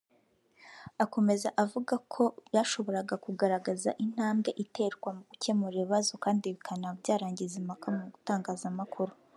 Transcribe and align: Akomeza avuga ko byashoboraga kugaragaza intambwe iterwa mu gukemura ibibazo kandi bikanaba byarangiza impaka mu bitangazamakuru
Akomeza 1.03 1.47
avuga 1.63 1.93
ko 2.13 2.23
byashoboraga 2.47 3.15
kugaragaza 3.25 3.89
intambwe 4.05 4.49
iterwa 4.63 5.09
mu 5.17 5.23
gukemura 5.29 5.73
ibibazo 5.77 6.13
kandi 6.23 6.45
bikanaba 6.55 6.99
byarangiza 7.01 7.55
impaka 7.61 7.87
mu 7.95 8.03
bitangazamakuru 8.13 9.13